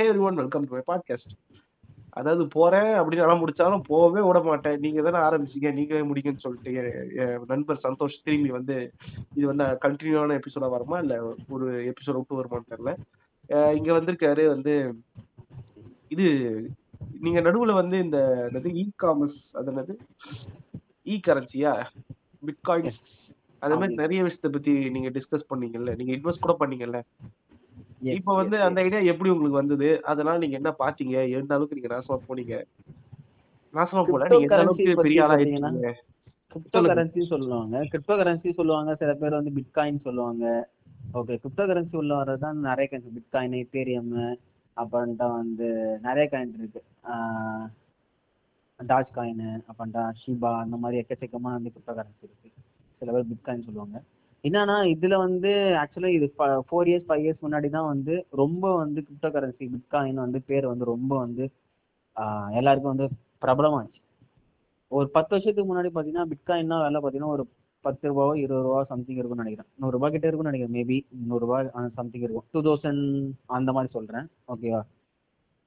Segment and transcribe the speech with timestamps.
[0.00, 1.32] Hey everyone welcome to my podcast
[2.10, 4.78] அதாவது போறேன் அப்படின்னு நான் முடிச்சாலும் போகவே விட மாட்டேன்.
[4.78, 6.72] நீங்க தானே ஆரம்பிச்சீங்க நீங்களே முடிங்கன்னு சொல்லிட்டு
[7.22, 8.76] என் நண்பர் சந்தோஷ் திரும்பி வந்து
[9.34, 10.98] இது வந்து கண்டினியூவான எபிசோடா வருமா?
[10.98, 12.94] இல்ல ஒரு எபிசோட விட்டு வருமான்னு தெரியல.
[13.72, 14.74] இங்க வந்திருக்காரு வந்து
[16.08, 16.28] இது
[17.20, 19.96] நீங்க நடுவுல வந்து இந்த என்னது இ காமர்ஸ் அது என்னது?
[21.04, 21.74] இ கரன்சியா
[22.46, 23.02] பிட்காயின்ஸ்
[23.58, 25.96] அதே மாதிரி நிறைய விஷயத்த பத்தி நீங்க டிஸ்கஸ் பண்ணீங்கல்ல.
[25.96, 27.00] நீங்க இன்வெஸ்ட் கூட பண்ணீங்கல்ல.
[28.00, 29.88] இப்ப வந்து அந்த ஐடியா எப்படி உங்களுக்கு வந்தது?
[30.04, 31.16] அதனால நீங்க என்ன பாத்தீங்க?
[31.38, 32.54] எந்த அளவுக்கு நீங்க நாசமா போனீங்க.
[33.74, 34.28] நாசமா போல.
[34.28, 35.80] நீங்க எந்த அளவுக்கு பெரிய ஆளா இருக்கீங்க
[36.52, 37.74] கிரிப்டோ கரன்சி சொல்லுவாங்க.
[37.90, 38.90] கிரிப்டோ கரன்சி சொல்லுவாங்க.
[38.96, 40.44] சில பேர் வந்து பிட்காயின் சொல்லுவாங்க.
[41.14, 44.10] ஓகே கிரிப்டோ கரன்சி உள்ள வர்றதுதான் நிறைய காயின்ஸ் பிட்காயின் எத்தேரியம்
[44.76, 45.68] அப்புறம்ட்டா வந்து
[46.00, 46.80] நிறைய காயின் இருக்கு.
[48.80, 52.48] டாஜ் காயின் அப்புறம்ட்டா ஷிபா அந்த மாதிரி எக்கச்சக்கமா வந்து கிரிப்டோ கரன்சி இருக்கு.
[53.02, 53.98] சில பேர் பிட்காயின் சொல்லுவாங்க.
[54.44, 56.26] என்னன்னா இதுல வந்து ஆக்சுவலா இது
[56.68, 60.84] ஃபோர் இயர்ஸ் ஃபைவ் இயர்ஸ் முன்னாடி தான் வந்து ரொம்ப வந்து கிரிப்டோ கரன்சி பிட்காயின் வந்து பேர் வந்து
[60.94, 61.44] ரொம்ப வந்து
[62.58, 63.08] எல்லாருக்கும் வந்து
[63.44, 63.98] பிரபலமாச்சு
[64.92, 67.44] ஒரு பத்து வருஷத்துக்கு முன்னாடி பாத்தீங்கன்னா பிட்காயின்னா வேலை பாத்தீங்கன்னா ஒரு
[67.84, 69.68] பத்து ரூபாவோ இருபது ரூபா சம்திங் இருக்கும்னு நினைக்கிறேன்.
[69.80, 70.96] நூறு ரூபாய் கிட்ட இருக்கும்னு நினைக்கிறேன் மேபி
[71.28, 71.58] நூறுரூபா
[71.98, 72.46] சம்திங் இருக்கும்.
[72.52, 73.04] டூ தௌசண்ட்
[73.58, 74.26] அந்த மாதிரி சொல்றேன்.
[74.52, 74.80] ஓகேவா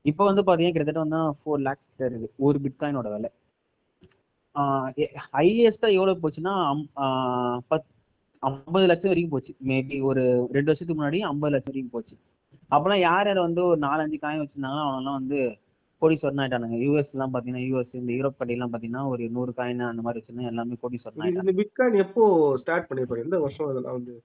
[0.06, 3.32] இப்போ வந்து பாத்தீங்கன்னா கிட்டத்தட்ட வந்து ஃபோர் லேக்ஸ் கிட்ட இருக்கு ஒரு பிட்காயினோட விலை.
[5.36, 6.54] ஹையஸ்டா எவ்வளவு போச்சுன்னா
[7.72, 7.88] பத்
[8.50, 9.54] ஐம்பது லட்சம் வரைக்கும் போச்சு.
[9.72, 10.24] மேபி ஒரு
[10.56, 12.16] ரெண்டு வருஷத்துக்கு முன்னாடி ஐம்பது லட்சம் வரைக்கும் போச்சு.
[12.76, 15.40] அப்பெல்லாம் யார் யார் வந்து ஒரு நாலஞ்சு காயின் வச்சிருந்தாங்களோ அவங்கெல்லாம் வந்து
[16.02, 16.78] கோடீஸ்வரன் ஆயிட்டானுங்க.
[16.86, 20.52] யூஎஸ் எல்லாம் பாத்தீங்கன்னா யூஎஸ் இந்த யூரோப் கட்டி எல்லாம் பாத்தீங்கன்னா ஒரு நூறு காயின் அந்த மாதிரி வச்சிருந்தா
[20.54, 21.46] எல்லாமே கோடீஸ்வரன் ஆயிட்டாங்க.
[21.48, 22.24] இந்த பிட்காயின் எப்போ
[22.64, 24.16] ஸ்டார்ட் பண்ணிருப்பாங்க எந்த வருஷம் அதெல்லாம் வந்து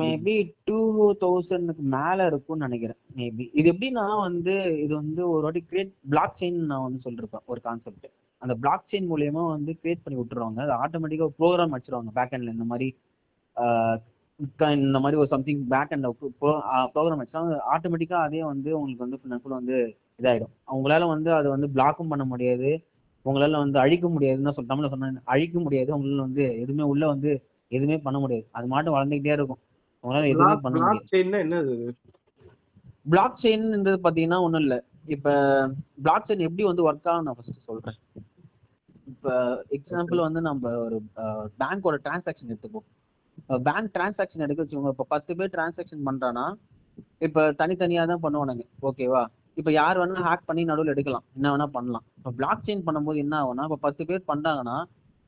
[0.00, 0.34] மேபி
[0.68, 0.78] டூ
[1.22, 2.98] தௌசண்ட்க்கு மேல இருக்கும்னு நினைக்கிறேன்.
[3.18, 7.60] மேபி இது எப்படின்னா வந்து இது வந்து ஒரு வாட்டி கிரியேட் பிளாக் செயின் நான் வந்து சொல்லிருப்பேன் ஒரு
[7.66, 8.06] கான்செப்ட்
[8.42, 10.58] அந்த பிளாக் செயின் மூலியமா வந்து கிரியேட் பண்ணி விட்டுருவாங்க.
[10.66, 12.88] அது ஆட்டோமேட்டிக்கா ப்ரோக்ராம் வச்சிருவாங்க பேக் எண்ட்ல இந்த மாதிரி
[14.82, 16.10] இந்த மாதிரி ஒரு சம்திங் பேக் எண்ட்ல
[16.94, 17.40] ப்ரோக்ராம் வச்சா
[17.74, 19.76] ஆட்டோமேட்டிக்கா அதே வந்து உங்களுக்கு வந்து ஃபுல் அண்ட் ஃபுல் வந்து
[20.20, 20.52] இதாயிடும்.
[20.72, 22.70] அவங்களால வந்து அதை வந்து பிளாக்கும் பண்ண முடியாது.
[23.26, 25.90] உங்களால வந்து அழிக்க முடியாதுன்னு சொல் தமிழ்ல சொன்ன அழிக்க முடியாது.
[25.96, 27.30] உங்களால வந்து எதுவுமே உள்ள வந்து
[27.70, 28.46] எதுவுமே பண்ண முடியாது.
[28.56, 29.60] அது மாட்டும் வளர்ந்துகிட்டே இருக்கும்.
[30.04, 31.06] உங்களால எதுவுமே பண்ண முடியாது.
[33.12, 34.76] பிளாக் செயின்ன்றது பாத்தீங்கன்னா ஒண்ணும் இல்ல.
[35.14, 35.28] இப்ப
[36.04, 37.98] பிளாக் செயின் எப்படி வந்து ஒர்க் ஆகும் நான் ஃபர்ஸ்ட் சொல்றேன்.
[39.10, 39.34] இப்ப
[39.76, 40.96] எக்ஸாம்பிள் வந்து நம்ம ஒரு
[41.60, 42.86] பேங்கோட டிரான்சாக்ஷன் எடுத்துப்போம்
[43.68, 44.92] பேங்க் டிரான்சாக்ஷன் எடுக்க வச்சுக்கோங்க.
[44.94, 46.46] இப்ப பத்து பேர் டிரான்சாக்ஷன் பண்றானா
[47.26, 48.64] இப்ப தனித்தனியா தான் பண்ணுவானுங்க.
[48.88, 49.22] ஓகேவா
[49.60, 51.24] இப்ப யார் வேணா ஹேக் பண்ணி நடுவில் எடுக்கலாம்.
[51.36, 52.04] என்ன வேணா பண்ணலாம்.
[52.18, 54.76] இப்ப பிளாக் செயின் பண்ணும்போது என்ன ஆகும்னா இப்ப பத்து பேர் பண்றாங்கன்னா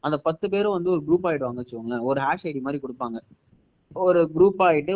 [0.04, 2.04] அந்த பத்து பேரும் வந்து ஒரு குரூப் ஆயிடுவாங்க வச்சுக்கோங்களேன்.
[2.10, 3.18] ஒரு ஹேஷ் ஐடி மாதிரி கொடுப்பாங்க.
[3.96, 4.92] ஒரு குரூப் ஆயிட்டு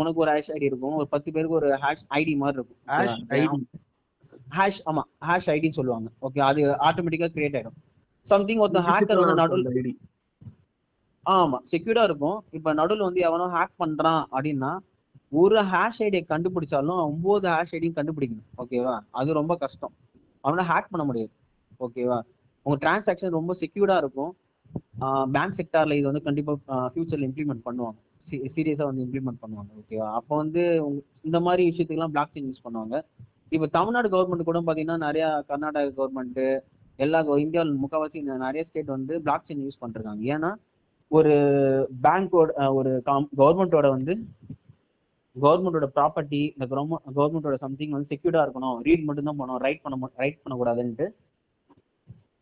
[0.00, 0.96] உனக்கு ஒரு ஹேஷ் ஐடி இருக்கும்.
[1.00, 3.64] ஒரு பத்து பேருக்கு ஒரு ஹேஷ் ஐடி மாதிரி இருக்கும்.
[4.58, 6.08] ஹேஷ் ஆமா ஹேஷ் ஐடின்னு சொல்லுவாங்க.
[6.26, 7.78] ஓகே அது ஆட்டோமேட்டிக்கா கிரியேட் ஆயிடும்.
[8.28, 9.94] சம்திங் ஒருத்தர் ஹேக்கர் வந்து நடுவில்
[11.26, 12.38] ஆமா செக்யூர்டா இருக்கும்.
[12.58, 14.70] இப்ப நடுவில் வந்து எவனோ ஹேக் பண்றான் அப்படின்னா
[15.40, 18.48] ஒரு ஹேஷ் ஐடியை கண்டுபிடிச்சாலும் ஒன்பது ஹேஷ் ஐடியும் கண்டுபிடிக்கணும்.
[18.62, 19.94] ஓகேவா அது ரொம்ப கஷ்டம்.
[20.44, 21.32] அவனால ஹேக் பண்ண முடியாது.
[21.86, 22.18] ஓகேவா
[22.66, 24.32] உங்க டிரான்சாக்ஷன் ரொம்ப செக்யூர்டா இருக்கும்.
[25.34, 26.52] பேங்க் செக்டார்ல இது வந்து கண்டிப்பா
[26.92, 27.98] ஃபியூச்சர்ல இம்ப்ளிமெண்ட் பண்ணுவாங்க.
[28.56, 29.70] சீரியஸா வந்து இம்ப்ளிமெண்ட் பண்ணுவாங்க.
[29.80, 30.62] ஓகேவா அப்போ வந்து
[31.28, 32.96] இந்த மாதிரி விஷயத்துக்குலாம் பிளாக் செயின் யூஸ் பண்ணுவாங்க.
[33.54, 36.42] இப்போ தமிழ்நாடு கவர்மெண்ட் கூட பாத்தீங்கன்னா நிறைய கர்நாடகா கவர்மெண்ட்
[36.96, 40.50] எல்லா இந்தியாவில் முக்கால்வாசி நிறைய ஸ்டேட் வந்து பிளாக் செயின் யூஸ் பண்றாங்க ஏன்னா
[41.10, 41.32] ஒரு
[42.04, 42.90] பேங்கோட ஒரு
[43.40, 44.14] கவர்மெண்டோட வந்து
[45.36, 46.66] கவர்மெண்டோட ப்ராப்பர்ட்டி இந்த
[47.18, 48.78] கவர்மெண்டோட சம்திங் வந்து செக்யூர்டா இருக்கணும்.
[48.86, 49.62] ரீட் மட்டும் தான் பண்ணணும்.
[49.66, 51.06] ரைட் பண்ண ரைட் பண்ணக்கூடாதுன்ட்டு.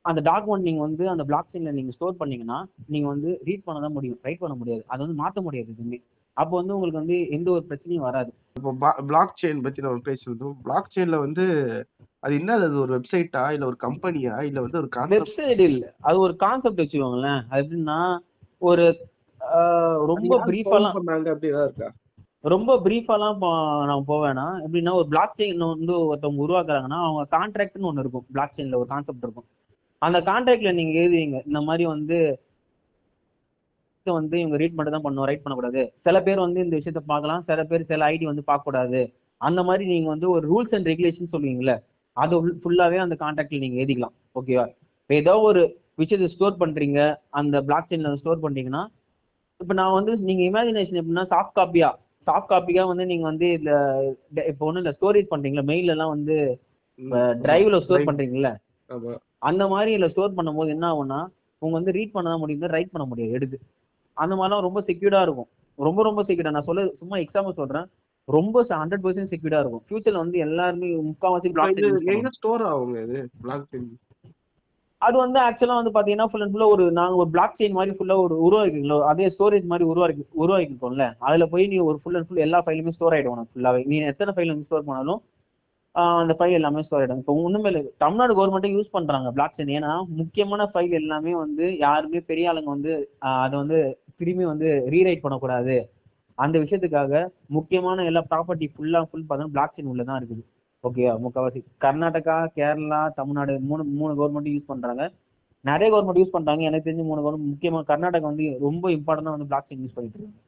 [0.04, 2.58] அந்த டாக்குமெண்ட் நீங்க வந்து அந்த பிளாக் செயின்ல நீங்க ஸ்டோர் பண்ணீங்கன்னா
[2.94, 4.18] நீங்க வந்து ரீட் பண்ண தான் முடியும்.
[4.26, 4.82] ரைட் பண்ண முடியாது.
[4.86, 6.00] அதை வந்து மாற்ற முடியாது எதுவுமே.
[6.36, 8.30] அப்போ வந்து உங்களுக்கு வந்து எந்த ஒரு பிரச்சனையும் வராது.
[8.56, 8.70] இப்போ
[9.08, 11.44] பிளாக் செயின் பத்தி நம்ம பேசியிருந்தோம் பிளாக் செயின்ல வந்து
[12.22, 15.84] அது என்ன அது ஒரு வெப்சைட்டா இல்ல ஒரு கம்பெனியா இல்ல வந்து ஒரு வெப்சைட் இல்ல.
[16.00, 17.40] அது ஒரு கான்செப்ட் வச்சுக்கோங்களேன்.
[17.50, 17.98] அது எப்படின்னா
[18.62, 18.84] ஒரு
[20.10, 21.88] ரொம்ப பிரீஃபாலாம் பண்ணாங்க அப்படிதான் இருக்கா?
[22.44, 23.40] ரொம்ப பிரீஃபாலாம்
[23.90, 28.26] நான் போவேன்னா எப்படின்னா ஒரு பிளாக் செயின் வந்து ஒருத்தவங்க உருவாக்குறாங்கன்னா அவங்க கான்ட்ராக்ட்னு ஒன்று இருக்கும்.
[28.32, 29.48] பிளாக் செயின்ல ஒரு கான்செப்ட் இருக்கும்.
[30.02, 32.18] அந்த கான்ட்ராக்ட்ல நீங்க எழுதுவீங்க இந்த மாதிரி வந்து
[34.08, 35.82] வந்து இவங்க ரீட் மட்டும் தான் பண்ணுவோம் ரைட் பண்ணக்கூடாது.
[36.06, 39.00] சில பேர் வந்து இந்த விஷயத்த பார்க்கலாம் சில பேர் சில ஐடி வந்து பார்க்க கூடாது
[39.40, 41.74] அந்த மாதிரி நீங்க வந்து ஒரு ரூல்ஸ் அண்ட் ரெகுலேஷன் சொல்லுவீங்கல்ல
[42.16, 44.14] அது ஃபுல்லாவே அந்த கான்ட்ராக்ட்ல நீங்க எழுதிக்கலாம்.
[44.38, 44.66] ஓகேவா
[45.02, 45.60] இப்போ ஏதோ ஒரு
[46.00, 46.98] விஷயத்தை ஸ்டோர் பண்றீங்க
[47.40, 48.82] அந்த பிளாக் செயின்ல ஸ்டோர் பண்றீங்கன்னா
[49.60, 51.90] இப்போ நான் வந்து நீங்க இமேஜினேஷன் எப்படின்னா சாஃப்ட் காப்பியா
[52.26, 53.72] சாஃப்ட் காப்பியா வந்து நீங்க வந்து இந்த
[54.50, 56.36] இப்போ ஒண்ணு இல்ல ஸ்டோரேஜ் பண்றீங்களா மெயில் எல்லாம் வந்து
[57.44, 58.50] டிரைவ்ல ஸ்டோர் பண்றீங்கல்ல
[59.48, 61.20] அந்த மாதிரி இல்ல ஸ்டோர் பண்ணும்போது என்ன ஆகும்னா
[61.62, 63.56] உங்க வந்து ரீட் பண்ண தான் முடியும் ரைட் பண்ண முடியாது எடுத்து.
[64.22, 65.50] அந்த மாதிரிலாம் ரொம்ப செக்யூர்டா இருக்கும்.
[65.78, 67.88] ரொம்ப ரொம்ப செக்யூர்டா நான் சொல்ல சும்மா எக்ஸாம்பிள் சொல்றேன்.
[68.28, 69.84] ரொம்ப ஹண்ட்ரட் பர்சன்ட் செக்யூர்டா இருக்கும்.
[69.86, 73.20] ஃபியூச்சர்ல வந்து எல்லாருமே முக்காவாசி பிளாக் ஸ்டோர் ஆகுங்க இது?
[73.44, 73.90] பிளாக் செயின்
[75.02, 78.16] அது வந்து ஆக்சுவலா வந்து பாத்தீங்கன்னா ஃபுல் அண்ட் ஃபுல்லா ஒரு நாங்க ஒரு பிளாக் செயின் மாதிரி ஃபுல்லா
[78.24, 82.58] ஒரு உருவாக்கிங்களோ அதே ஸ்டோரேஜ் மாதிரி உருவாக்கி உருவாக்கிக்கோம்ல அதுல போய் நீ ஒரு ஃபுல் அண்ட் ஃபுல் எல்லா
[82.66, 85.20] ஃபைலுமே ஸ்டோர் ஆயிடும் உனக்கு ஃபுல்லாவே நீ எத்தனை ஃபைல் வந்து ஸ்டோர் பண்ணாலும்
[86.20, 87.20] அந்த ஃபைல் எல்லாமே ஸ்டோர் ஆயிடும்.
[87.22, 87.80] இப்போ ஒண்ணுமே இல்லை.
[88.02, 92.92] தமிழ்நாடு கவர்மெண்ட்டே யூஸ் பண்றாங்க பிளாக் செயின் ஏன்னா முக்கியமான ஃபைல் எல்லாமே வந்து யாருமே பெரிய ஆளுங்க வந்து
[93.44, 93.78] அதை வந்து
[94.20, 95.76] திரும்பி வந்து ரீரைட் பண்ணக்கூடாது.
[96.44, 97.22] அந்த விஷயத்துக்காக
[97.56, 100.42] முக்கியமான எல்லா ப்ராப்பர்ட்டி ஃபுல்லா ஃபுல் பார்த்தா பிளாக் செயின் உள்ள தான் இருக்குது
[100.84, 105.02] ஓகேவா முக்கால்வாசி கர்நாடகா கேரளா தமிழ்நாடு மூணு மூணு கவர்மெண்ட் யூஸ் பண்றாங்க.
[105.68, 106.62] நிறைய கவர்மெண்ட் யூஸ் பண்றாங்க.
[106.68, 110.40] எனக்கு தெரிஞ்சு மூணு கவர்மெண்ட் முக்கியமா கர்நாடகா வந்து ரொம்ப இம்பார்ட்டன்டா வந்து பிளாக் செயின் யூஸ் பண்ணிட்டு இருக்காங்க.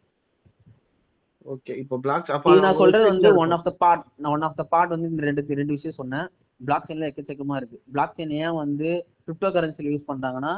[1.54, 2.30] ஓகே இப்போ பிளாக்
[2.64, 5.60] நான் சொல்றது வந்து ஒன் ஆஃப் த பார்ட் நான் ஒன் ஆஃப் த பார்ட் வந்து இந்த ரெண்டு
[5.60, 6.26] ரெண்டு விஷயம் சொன்னேன்.
[6.60, 7.78] பிளாக் செயின்ல எக்கச்சக்கமா இருக்கு.
[7.94, 8.88] பிளாக் செயின் ஏன் வந்து
[9.26, 10.52] கிரிப்டோ கரன்சில யூஸ் பண்றாங்கன்னா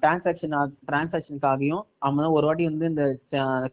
[0.00, 0.54] டிரான்சாக்ஷன்
[0.88, 3.04] டிரான்சாக்ஷனுக்காகவும் அவங்க ஒரு வாட்டி வந்து இந்த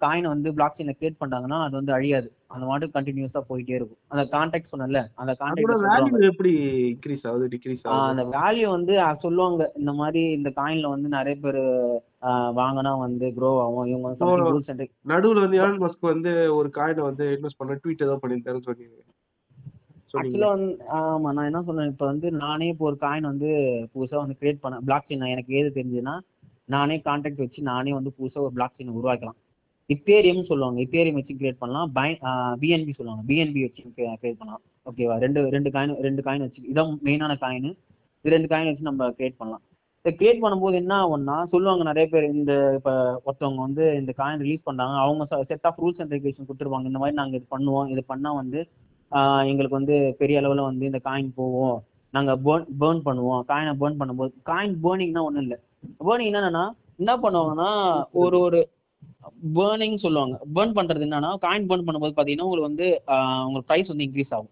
[0.04, 2.30] காயினை வந்து பிளாக் செயின்ல கிரியேட் பண்றாங்கன்னா அது வந்து அழியாது.
[2.54, 4.00] அந்த மாதிரி கண்டினியூஸா போயிட்டே இருக்கும்.
[4.14, 6.52] அந்த கான்டாக்ட் சொன்னல அந்த கான்டாக்ட் எப்படி
[6.92, 8.08] இன்க்ரீஸ் ஆகுது டிக்ரீஸ் ஆகுது?
[8.12, 8.96] அந்த வேல்யூ வந்து
[9.26, 9.70] சொல்லுவாங்க.
[9.82, 11.62] இந்த மாதிரி இந்த காயின்ல வந்து நிறைய பேர்
[12.60, 13.88] வாங்கினா வந்து க்ரோ ஆகும்.
[13.92, 18.68] இவங்க வந்து நடுவுல வந்து எலான் மஸ்க் வந்து ஒரு காயினை வந்து இன்வெஸ்ட் பண்ண ட்வீட் ஏதோ பண்ணிருக்காருன்னு
[18.70, 19.21] சொன்னீங்க சொன்னீங்க
[20.20, 23.50] ஆக்சுவலா வந்து ஆமா நான் என்ன சொல்றேன் இப்ப வந்து நானே இப்போ ஒரு காயின் வந்து
[23.94, 26.16] புதுசா வந்து கிரியேட் பண்ண பிளாக் செயின் எனக்கு ஏது தெரிஞ்சுதுன்னா
[26.74, 29.38] நானே கான்டாக்ட் வச்சு நானே வந்து புதுசா ஒரு பிளாக் செயின் உருவாக்கலாம்.
[29.94, 30.80] இத்தேரியம் சொல்லுவாங்க.
[30.86, 31.90] இத்தேரியம் வச்சு கிரியேட் பண்ணலாம்.
[31.98, 32.10] பை
[32.62, 33.24] பிஎன்பி சொல்லுவாங்க.
[33.30, 34.64] பிஎன்பி வச்சு கிரியேட் பண்ணலாம்.
[34.90, 37.70] ஓகேவா ரெண்டு ரெண்டு காயின் ரெண்டு காயின் வச்சு இதான் மெயினான காயின்
[38.26, 39.64] இது ரெண்டு காயின் வச்சு நம்ம கிரியேட் பண்ணலாம்.
[40.06, 42.92] இதை கிரியேட் பண்ணும்போது என்ன ஆகும்னா சொல்லுவாங்க நிறைய பேர் இந்த இப்ப
[43.26, 46.88] ஒருத்தவங்க வந்து இந்த காயின் ரிலீஸ் பண்ணாங்க அவங்க set of rules and regulation கொடுத்துருவாங்க.
[46.92, 47.90] இந்த மாதிரி நாங்க இது பண்ணுவோம்.
[47.94, 48.62] இது பண்ணா வந்து
[49.52, 51.78] எங்களுக்கு வந்து பெரிய அளவுல வந்து இந்த காயின் போவோம்
[52.14, 53.42] நாங்க பேர்ன் பேர்ன் பண்ணுவோம்.
[53.50, 55.56] காயினை பேர்ன் பண்ணும்போது காயின் பேர்னிங்னா ஒண்ணும் இல்ல.
[56.08, 56.64] பேர்னிங் என்னன்னா
[57.02, 57.70] என்ன பண்ணுவாங்கன்னா
[58.24, 58.60] ஒரு ஒரு
[59.58, 60.36] பேர்னிங் சொல்லுவாங்க.
[60.56, 62.88] பேர்ன் பண்றது என்னன்னா காயின் பேர்ன் பண்ணும்போது பாத்தீங்கன்னா உங்களுக்கு வந்து
[63.46, 64.52] உங்களுக்கு பிரைஸ் வந்து இன்க்ரீஸ் ஆகும்.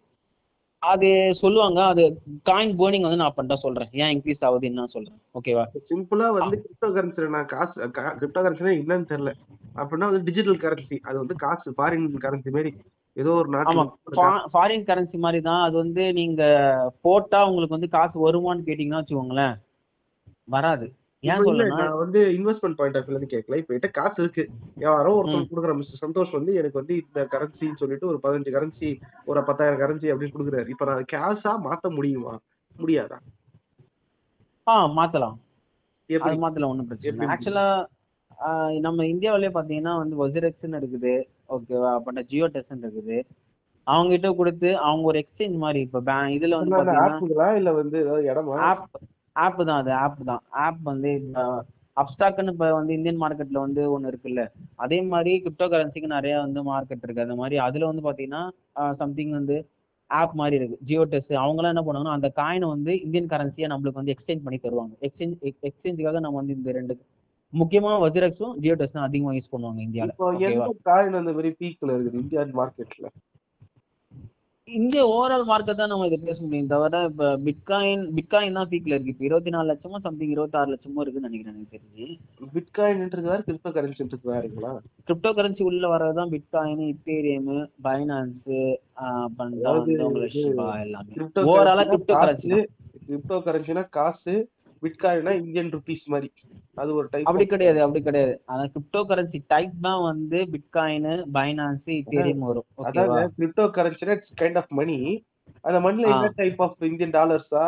[0.82, 1.08] அது
[1.42, 2.04] சொல்லுவாங்க அது
[2.50, 3.90] காயின் பேர்னிங் வந்து நான் பண்ணிட்டா சொல்றேன்.
[4.02, 5.20] ஏன் இன்க்ரீஸ் ஆகுது என்ன சொல்றேன்.
[5.38, 7.76] ஓகேவா சிம்பிளா வந்து கிரிப்டோ கரன்சில நான் காசு
[8.20, 9.34] கிரிப்டோ கரன்சினா என்னன்னு தெரியல.
[9.80, 12.72] அப்படின்னா வந்து டிஜிட்டல் கரன்சி அது வந்து காசு ஃபாரின் கரன்சி மாதிரி
[13.22, 16.44] ஏதோ ஒரு நாட்டு ஃபாரின் கரன்சி மாதிரி தான் அது வந்து நீங்க
[17.08, 19.56] போட்டா உங்களுக்கு வந்து காசு வருமான்னு கேட்டீங்கன்னா வச்சுக்கோங்களேன்
[20.56, 20.88] வராது.
[21.24, 24.44] நான் வந்து இன்வெஸ்ட்மெண்ட் பாயிண்ட் ஆஃப் இருந்து கேட்கல இப்ப என்கிட்ட காசு இருக்கு.
[24.86, 28.90] யாரோ ஒருத்தர் கொடுக்குற மிஸ்டர் சந்தோஷ் வந்து எனக்கு வந்து இந்த கரன்சின்னு சொல்லிட்டு ஒரு பதினஞ்சு கரன்சி
[29.32, 30.70] ஒரு பத்தாயிரம் கரன்சி அப்படின்னு கொடுக்குறாரு.
[30.76, 32.36] இப்ப நான் கேஷா மாத்த முடியுமா?
[32.76, 33.18] முடியாதா?
[34.68, 35.36] ஆ மாத்தலாம்.
[36.10, 37.68] அது மாத்தலாம் ஒண்ணும் பிரச்சனை ஆக்சுவலா
[38.86, 41.14] நம்ம இந்தியாவிலே பாத்தீங்கன்னா வந்து வசிரெக்ஸ்ன்னு இருக்குது.
[41.50, 43.18] ஓகேவா அப்புறம் ஜியோ டெஸ்ட் இருக்குது.
[43.88, 46.00] அவங்க கிட்ட கொடுத்து அவங்க ஒரு எக்ஸ்சேஞ்ச் மாதிரி இப்ப
[46.38, 48.00] இதுல வந்து பாத்தீங்கன்னா இல்ல வந்து
[48.32, 48.56] இடமா?
[48.70, 48.86] ஆப்
[49.36, 50.44] ஆப் தான் அது ஆப் தான்.
[50.66, 51.12] ஆப் வந்து
[51.98, 54.42] அப்ஸ்டாக்னு இப்ப வந்து இந்தியன் மார்க்கெட்ல வந்து ஒண்ணு இருக்குல்ல.
[54.84, 57.26] அதே மாதிரி கிரிப்டோ கரன்சிக்கு நிறைய வந்து மார்க்கெட் இருக்கு.
[57.26, 58.44] அந்த மாதிரி அதுல வந்து பாத்தீங்கன்னா
[59.02, 59.58] சம்திங் வந்து
[60.10, 60.78] ஆப் மாதிரி இருக்கு.
[60.90, 64.94] ஜியோ டெஸ்ட் அவங்களாம் என்ன பண்ணுவாங்கன்னா அந்த காயினை வந்து இந்தியன் கரன்சியா நம்மளுக்கு வந்து எக்ஸ்சேஞ்ச் பண்ணி தருவாங்க.
[65.08, 65.36] எக்ஸ்சேஞ்ச்
[65.70, 66.96] எக்ஸ்சேஞ்சுக்காக நம்ம வந்து இந்த ரெண்டு
[67.54, 70.14] முக்கியமா வஜிரெக்ஸும் ஜியோ டெஸ்ட் தான் அதிகமா யூஸ் பண்ணுவாங்க இந்தியால.
[70.16, 72.22] இப்போ எந்த காயின் அந்த மாதிரி பீக்ல இருக்குது?
[72.24, 73.08] இந்தியன் மார்க்கெட்ல
[74.68, 76.68] இந்திய ஓவரால் மார்க்கெட் தான் நம்ம இதை பேச முடியும்.
[76.74, 79.14] தவிர இப்ப பிட்காயின் பிட்காயின் தான் பீக்ல இருக்கு.
[79.14, 82.06] இப்ப இருபத்தி நாலு லட்சமோ சம்திங் இருபத்தாறு லட்சமோ இருக்குன்னு நினைக்கிறேன் எனக்கு தெரிஞ்சு.
[82.56, 84.74] பிட்காயின்ன்றது வேற கிரிப்டோ கரன்சின்றது வேறங்களா
[85.08, 87.50] கிரிப்டோ கரன்சி உள்ள வர்றதுதான் பிட்காயின் இத்தேரியம்
[87.88, 88.52] பைனான்ஸ்
[90.86, 91.16] எல்லாமே.
[91.54, 92.60] ஓவராலா கிரிப்டோ கரன்சி
[93.08, 94.36] கிரிப்டோ கரன்சினா காசு
[94.84, 96.30] பிட்காயினா இந்தியன் ருபீஸ் மாதிரி.
[96.82, 98.34] அது ஒரு டைப் அப்படி கிடையாது அப்படி கிடையாது.
[98.52, 102.68] ஆனா கிரிப்டோ கரன்சி டைப் தான் வந்து பிட்காயின் பைனான்ஸ் இத்தேரியம் வரும்.
[102.90, 104.98] அதாவது கிரிப்டோ கரன்சினா இட்ஸ் கைண்ட் ஆஃப் மணி
[105.68, 106.12] அந்த மணில.
[106.16, 107.66] என்ன டைப் ஆஃப் இந்தியன் டாலர்ஸா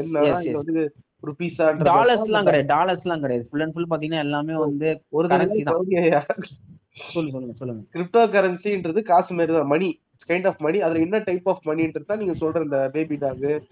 [0.00, 0.22] என்ன.
[0.60, 0.84] வந்து
[1.24, 3.44] ருபீஸா டாலர்ஸ் எல்லாம் கிடையாது டாலர்ஸ் எல்லாம் கிடையாது.
[3.50, 5.78] ஃபுல் அண்ட் ஃபுல் பாத்தீங்கன்னா எல்லாமே வந்து ஒரு currency தான்.
[7.12, 9.88] சொல்லுங்க சொல்லுங்க சொல்லுங்க கிரிப்டோ கரன்சின்றது காசு மாதிரி தான் மணி
[10.28, 13.66] கைண்ட் ஆஃப் மணி அதுல என்ன டைப் ஆஃப் மணின்றது தான் நீங்க சொல்ற இந்த பேபி டாக் yes,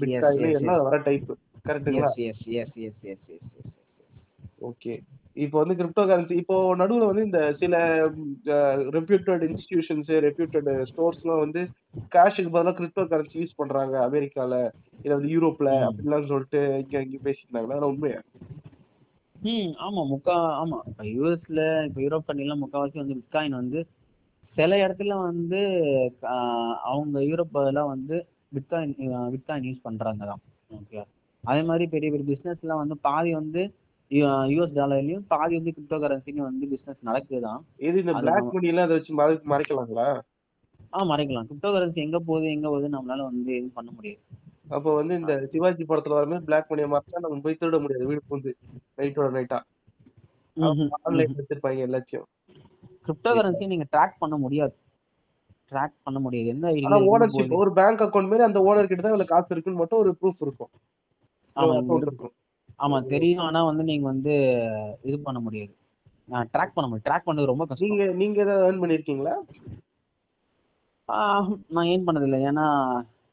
[0.00, 0.80] பிட்காயின் எல்லாம்.
[0.86, 1.28] வர டைப்
[1.64, 2.10] கரெக்ட்டுங்களா?
[2.26, 4.94] Yes yes yes yes yes yes yes yes yes okay.
[5.36, 7.74] இப்போ வந்து கிரிப்டோ கரன்சி இப்போ நடுவுல வந்து இந்த சில
[8.96, 11.60] ரெப்யூட்டட் இன்ஸ்டிடியூஷன்ஸ் ரெப்யூட்டட் ஸ்டோர்ஸ்லாம் வந்து
[12.12, 13.94] கேஷுக்கு பதிலா கிரிப்டோ கரன்சி யூஸ் பண்றாங்க.
[14.08, 14.54] அமெரிக்கால
[15.04, 15.84] இல்ல வந்து யூரோப்ல ம்.
[15.88, 17.74] அப்படிலாம் சொல்லிட்டு இங்க இங்க பேசியிருந்தாங்களா?
[17.74, 18.20] அதெல்லாம் உண்மையா?
[19.36, 20.78] ம் ஆமா முக்கா ஆமா.
[20.90, 23.80] இப்ப யூஎஸ்ல இப்ப யூரோப் கண்ட்ரிலாம் முக்காவாசி வந்து பிட்காயின் வந்து
[24.56, 25.60] சில இடத்துல வந்து
[26.88, 28.16] அவங்க யூரோப் எல்லாம் வந்து
[28.54, 28.94] பிட்காயின்
[29.34, 30.42] பிட்காயின் யூஸ் பண்றாங்க தான்.
[30.70, 31.00] ஓகே.
[31.48, 33.74] அதே மாதிரி பெரிய பெரிய பிசினஸ் எல்லாம் வந்து பாதி வந்து
[34.10, 37.60] யூஎஸ் டாலர்லயும் பாதி வந்து கிரிப்டோ கரன்சிலையும் வந்து பிசினஸ் நடக்குதுதான்.
[37.76, 40.20] இது இந்த பிளாக் நம்ம- மணி எல்லாம் அதை வச்சு மறை மறைக்கலாங்களா?
[40.92, 41.46] ஆ மறைக்கலாம்.
[41.46, 44.20] கிரிப்டோ கரன்சி எங்க போகுது எங்க போகுது நம்மளால வந்து எதுவும் பண்ண முடியாது.
[44.68, 48.06] அப்போ வந்து இந்த சிவாஜி படத்துல வர மாதிரி பிளாக் மணியை மறைச்சா நம்ம போய் திருட முடியாது.
[48.06, 48.56] வீடு வந்து
[48.96, 49.60] நைட்டோட நைட்டா
[51.02, 52.52] ஆன்லைன் வச்சிருப்பாங்க எல்லாத்தையும்.
[53.06, 54.74] கிரிப்டோ கரன்சி நீங்க ட்ராக் பண்ண முடியாது.
[55.70, 56.76] ட்ராக் பண்ண முடியாது.
[56.76, 60.16] எங்க ஓனர்ஷிப் ஒரு பேங்க் அக்கவுண்ட் மாதிரி அந்த ஓனர் கிட்ட தான் இதுல காசு இருக்குன்னு மட்டும் ஒரு
[60.22, 60.68] ப்ரூஃப் இருக்கும்.
[62.84, 63.44] ஆமா தெரியும்.
[63.46, 64.32] ஆனா வந்து நீங்க வந்து
[65.02, 65.72] இது பண்ண முடியாது.
[66.54, 67.84] ட்ராக் பண்ண முடியும் ட்ராக் பண்ணது ரொம்ப கஷ்டம்.
[67.86, 69.34] நீங்க நீங்க ஏதாவது ஏர்ன் பண்ணிருக்கீங்களா?
[71.74, 72.66] நான் ஏன் பண்ணது இல்லை ஏன்னா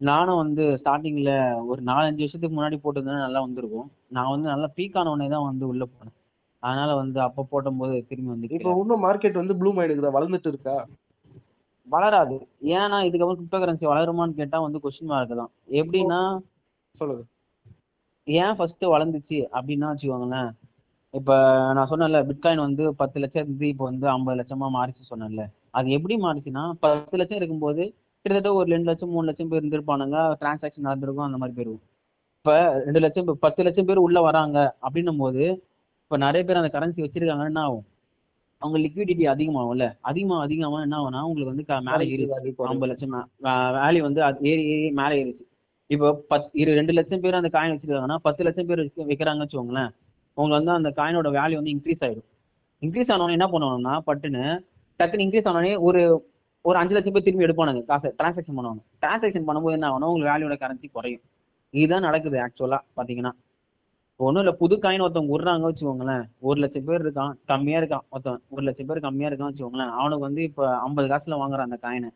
[0.02, 1.32] நானும் வந்து ஸ்டார்டிங்ல
[1.70, 3.88] ஒரு நாலஞ்சு வருஷத்துக்கு முன்னாடி போட்டிருந்தா நல்லா வந்திருக்கும்.
[4.16, 6.16] நான் வந்து நல்லா பீக் ஆன உடனே தான் வந்து உள்ள போனேன்.
[6.64, 10.16] அதனால வந்து அப்ப போடும்போது திரும்பி வந்து இப்போ இன்னும் மார்க்கெட் வந்து ப்ளூம் ஆயிடுக்குதா?
[10.18, 10.76] வளர்ந்துட்டு இருக்கா?
[11.88, 12.36] வளராது.
[12.78, 15.52] ஏன்னா இதுக்கப்புறம் கிரிப்டோ கரன்சி வளருமான்னு கேட்டா வந்து கொஸ்டின் மார்க் தான்.
[15.82, 16.20] எப்படின்னா
[16.96, 17.24] சொல்லுங்க.
[18.28, 20.50] ஏன் ஃபர்ஸ்ட் வளர்ந்துச்சு அப்படின்னா வச்சுக்கோங்களேன்.
[21.14, 21.34] இப்ப
[21.76, 25.44] நான் சொன்னேன்ல பிட்காயின் வந்து பத்து லட்சம் இருந்து இப்போ வந்து ஐம்பது லட்சமா மாறிச்சு சொன்னேன்ல.
[25.78, 27.84] அது எப்படி மாறிச்சுன்னா பத்து லட்சம் இருக்கும்போது
[28.26, 30.18] கிட்டத்தட்ட ஒரு ரெண்டு லட்சம் மூணு லட்சம் பேர் இருந்திருப்பானுங்க.
[30.42, 31.84] டிரான்சாக்ஷன் நடந்திருக்கும் அந்த மாதிரி போயிருக்கும்
[32.40, 32.54] இப்ப
[32.88, 35.44] ரெண்டு லட்சம் இப்ப பத்து லட்சம் பேர் உள்ள வராங்க அப்படின்னும் போது
[36.06, 37.86] இப்ப நிறைய பேர் அந்த கரன்சி வச்சிருக்காங்கன்னா என்ன ஆகும்?
[38.62, 39.86] அவங்க லிக்விடிட்டி அதிகமாகும்ல.
[40.10, 43.16] அதிகமா அதிகமா என்ன ஆகும்னா உங்களுக்கு வந்து மேல ஏறிச்சு ஐம்பது லட்சம்
[43.78, 45.44] வேல்யூ வந்து ஏறி ஏறி மேல ஏறிச்சு.
[45.90, 49.92] இப்போ பத் இரு ரெண்டு லட்சம் பேர் அந்த காயின் வச்சிருக்காங்கன்னா பத்து லட்சம் பேர் வச்சு- வைக்கிறாங்கன்னு வச்சுக்கோங்களேன்
[50.38, 52.28] உங்களுக்கு வந்து அந்த காயினோட வேல்யூ வந்து இன்க்ரீஸ் ஆயிடும்.
[52.82, 54.44] இன்க்ரீஸ் ஆனவொன்னே என்ன பண்ணுவாங்கன்னா பட்டுன்னு
[55.00, 56.02] டக்குன்னு இன்க்ரீஸ் ஆனோடனே ஒரு
[56.66, 58.82] ஒரு அஞ்சு லட்சம் பேர் திரும்பி எடுப்பானுங்க காசு டிரான்சாக்ஷன் பண்ணுவாங்க.
[59.04, 61.24] டிரான்சாக்ஷன் பண்ணும்போது என்ன ஆகணும் உங்களுக்கு வேல்யூட கரன்சி குறையும்.
[61.74, 63.32] இதுதான் நடக்குது ஆக்சுவலா பாத்தீங்கன்னா
[64.20, 68.64] ஒன்றும் இல்லை புது காயின் ஒருத்தவங்க விடுறாங்க வச்சுக்கோங்களேன் ஒரு லட்சம் பேர் இருக்கான் கம்மியா இருக்கான் ஒருத்தன் ஒரு
[68.68, 72.10] லட்சம் பேர் கம்மியா இருக்கான் வச்சுக்கோங்களேன் அவனுக்கு வந்து இப்போ ஐம்பது காசுல வாங்குறான் அந்த காயினை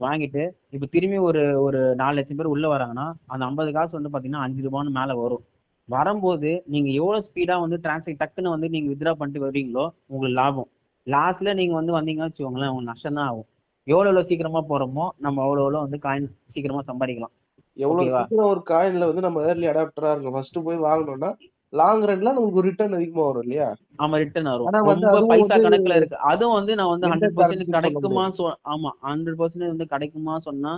[0.00, 4.44] வாங்கிட்டு இப்போ திரும்பி ஒரு ஒரு நாலு லட்சம் பேர் உள்ள வராங்கன்னா அந்த ஐம்பது காசு வந்து பாத்தீங்கன்னா
[4.46, 5.44] அஞ்சு ரூபான்னு மேல வரும்.
[5.88, 10.68] வரும்போது நீங்க எவ்வளவு ஸ்பீடா வந்து டிரான்சாக்ட் டக்குன்னு வந்து நீங்க வித்ரா பண்ணிட்டு வருவீங்களோ உங்களுக்கு லாபம்.
[11.06, 13.48] லாஸ்ட்ல நீங்க வந்து வந்தீங்கன்னு வச்சுக்கோங்களேன் உங்களுக்கு நஷ்டம் தான் ஆகும்.
[13.86, 17.34] எவ்வளவு எவ்வளவு சீக்கிரமா போறோமோ நம்ம அவ்வளவு எவ்வளவு வந்து காயின் சீக்கிரமா சம்பாதிக்கலாம்.
[17.76, 18.06] எவ்வளவு?
[18.14, 21.30] சீக்கிரம் ஒரு காயின்ல வந்து நம்ம ஏர்லி அடாப்டரா இருக்கும் ஃபர்ஸ்ட் போய் வாங்கணும்னா
[21.72, 23.66] லாங் ரன்ல நமக்கு ரிட்டர்ன் அதிகமா வரும் இல்லையா?
[23.98, 24.68] ஆமா ரிட்டர்ன் வரும்.
[24.90, 26.16] ரொம்ப பைசா கணக்குல இருக்கு.
[26.30, 28.24] அதுவும் வந்து நான் வந்து ஹண்ட்ரட் பர்சன்ட் கிடைக்குமா
[28.72, 30.72] ஆமா ஹண்ட்ரட் பர்சன்ட் வந்து கிடைக்குமா சொன்னா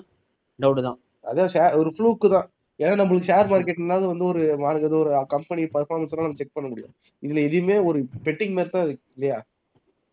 [0.58, 0.98] டவுட் தான்.
[1.24, 2.48] அதான் ஒரு ஃப்ளூக்கு தான்.
[2.80, 6.92] ஏன்னா நம்மளுக்கு ஷேர் மார்க்கெட்னால வந்து ஒரு மார்க் ஒரு கம்பெனி பர்ஃபார்மன்ஸ் நம்ம செக் பண்ண முடியும்.
[7.22, 9.38] இதுல எதுவுமே ஒரு பெட்டிங் மாதிரி தான் இருக்கு இல்லையா?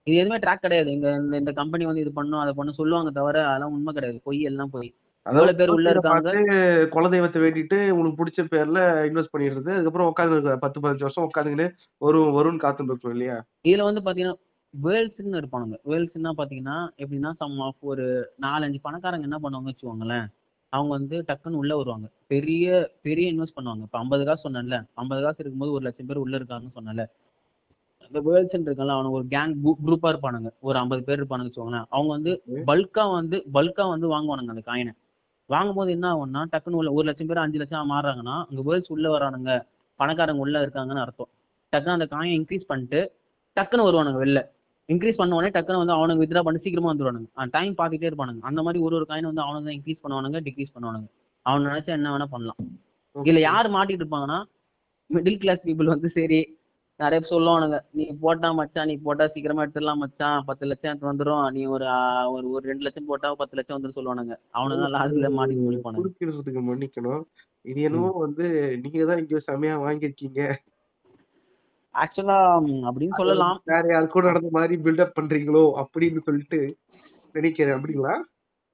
[0.08, 0.90] இது எதுவுமே ட்ராக் கிடையாது.
[0.92, 4.20] இங்க இந்த இந்த கம்பெனி வந்து இது பண்ணும் அதை பண்ணும் சொல்லுவாங்க தவிர அதெல்லாம் உண்மை கிடையாது.
[4.24, 4.90] பொய் எல்லாம் பொய்.
[5.30, 6.32] எவ்வளவு பேர் உள்ள இருக்காங்க?
[6.94, 9.72] குலதெய்வத்தை வேண்டிட்டு உங்களுக்கு பிடிச்ச பேர்ல இன்வெஸ்ட் பண்ணிடுறது.
[9.76, 11.68] அதுக்கப்புறம் உட்காந்து பத்து பதினஞ்சு வருஷம் உட்காந்துக்கிட்டு
[12.02, 13.38] வரும் வரும்னு காத்துட்டு இருக்கோம் இல்லையா?
[13.70, 14.38] இதுல வந்து பாத்தீங்கன்னா
[14.74, 15.78] வேர்ல்ஸ்ன்னு இருப்பானுங்க.
[15.92, 18.06] வேர்ல்ஸ்னா பாத்தீங்கன்னா எப்படின்னா சம் ஆஃப் ஒரு
[18.46, 20.28] நாலஞ்சு பணக்காரங்க என்ன பண்ணுவாங்க வச்சுக்கோங்களேன்
[20.74, 22.08] அவங்க வந்து டக்குன்னு உள்ள வருவாங்க.
[22.28, 22.66] பெரிய
[23.08, 23.84] பெரிய இன்வெஸ்ட் பண்ணுவாங்க.
[23.88, 27.06] இப்ப ஐம்பது காசு சொன்னேன்ல ஐம்பது காசு இருக்கும்போது ஒரு லட்சம் பேர் உள்ள இருக்காங்கன்னு சொன்னேன்ல
[28.04, 29.52] அந்த வேர்ல்ஸ் இருக்கல அவனுக்கு ஒரு கேங்
[29.88, 30.50] குரூப்பா இருப்பானுங்க.
[30.68, 31.88] ஒரு ஐம்பது பேர் இருப்பானுங்க வச்சுக்கோங்களேன்.
[31.96, 32.32] அவங்க வந்து
[32.70, 34.94] பல்கா வந்து பல்கா வந்து வாங்குவானுங்க அந்த காயினை
[35.50, 39.52] வாங்கும்போது என்ன ஆகும்னா டக்குன்னு உள்ள ஒரு லட்சம் பேர் அஞ்சு லட்சம் மாறுறாங்கன்னா அங்க வேர்ல்ஸ் உள்ள வரானுங்க
[40.00, 41.30] பணக்காரங்க உள்ள இருக்காங்கன்னு அர்த்தம்.
[41.74, 43.00] டக்குன்னு அந்த காயின் இன்க்ரீஸ் பண்ணிட்டு
[43.58, 44.42] டக்குன்னு வருவானுங்க வெளில.
[44.90, 47.28] இன்க்ரீஸ் பண்ண உடனே டக்குன்னு வந்து அவனுக்கு வித்ரா பண்ணி சீக்கிரமா வந்துருவானுங்க.
[47.56, 48.42] டைம் பார்த்துட்டே இருப்பானுங்க.
[48.50, 51.08] அந்த மாதிரி ஒரு ஒரு காயின் வந்து அவனுக்கு தான் இன்க்ரீஸ் பண்ணுவானுங்க டிக்ரீஸ் பண்ணுவானுங்க.
[51.46, 52.60] அவன் நினைச்சா என்ன வேணா பண்ணலாம்.
[53.16, 54.40] இதுல யார் மாட்டிட்டு இருப்பாங்கன்னா
[55.10, 56.40] மிடில் கிளாஸ் பீப்புள் வந்து சரி
[57.00, 61.44] நிறைய பேர் சொல்லுவானுங்க நீ போட்டா மச்சான் நீ போட்டா சீக்கிரமா எடுத்துடலாம் மச்சான் பத்து லட்சம் எடுத்து வந்துரும்.
[61.56, 64.36] நீ ஒரு ஆ, ஒரு ஒரு ரெண்டு லட்சம் போட்டா பத்து லட்சம் வந்துரும் சொல்லுவானுங்க.
[64.54, 67.24] அவனுங்க தான் லாஸ்ட்ல மாட்டிட்டு முடிப்பானுங்க குறுக்கிடுறதுக்கு மன்னிக்கணும்.
[67.66, 68.46] இது என்னவோ வந்து
[68.84, 70.42] நீங்க தான் இங்க செமையா வாங்கியிருக்கீங்க.
[71.96, 72.38] ஆக்சுவலா
[72.88, 73.56] அப்படின்னு சொல்லலாம்.
[73.66, 76.60] வேற யாரு கூட நடந்த மாதிரி பில்டப் பண்றீங்களோ அப்படின்னு சொல்லிட்டு
[77.36, 77.76] நினைக்கிறேன்.
[77.78, 78.14] அப்படிங்களா?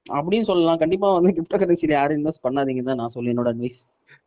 [0.06, 0.80] அப்படின்னு சொல்லலாம்.
[0.82, 3.78] கண்டிப்பா வந்து கிரிப்டோ கரன்சில யாரும் இன்வெஸ்ட் பண்ணாதீங்க தான் நான் சொல்லி என்னோட அட்வைஸ்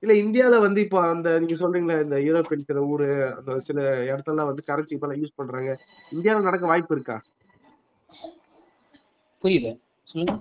[0.03, 3.79] இல்ல இந்தியால வந்து இப்போ அந்த நீங்க சொல்றீங்களா இந்த யூரோப்பியன் சில ஊரு அந்த சில
[4.10, 5.72] இடத்துல வந்து கரன்சி இப்பெல்லாம் யூஸ் பண்றாங்க.
[6.12, 7.18] இந்தியால நடக்க வாய்ப்பு இருக்கா?
[9.44, 9.70] புரியல.
[10.08, 10.36] சொல்லுங்க.